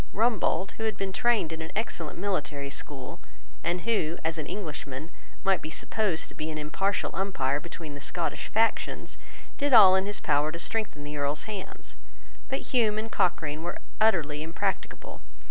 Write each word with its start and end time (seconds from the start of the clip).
Rumbold, 0.13 0.71
who 0.77 0.85
had 0.85 0.97
been 0.97 1.13
trained 1.13 1.51
in 1.53 1.61
an 1.61 1.71
excellent 1.75 2.17
military 2.17 2.71
school, 2.71 3.19
and 3.63 3.81
who, 3.81 4.17
as 4.23 4.39
an 4.39 4.47
Englishman, 4.47 5.11
might 5.43 5.61
be 5.61 5.69
supposed 5.69 6.27
to 6.27 6.33
be 6.33 6.49
an 6.49 6.57
impartial 6.57 7.11
umpire 7.13 7.59
between 7.59 7.93
the 7.93 8.01
Scottish 8.01 8.47
factions, 8.47 9.19
did 9.59 9.73
all 9.73 9.93
in 9.95 10.07
his 10.07 10.19
power 10.19 10.51
to 10.51 10.57
strengthen 10.57 11.03
the 11.03 11.17
Earl's 11.17 11.43
hands. 11.43 11.95
But 12.49 12.61
Hume 12.71 12.97
and 12.97 13.11
Cochrane 13.11 13.61
were 13.61 13.77
utterly 14.01 14.41
impracticable. 14.41 15.21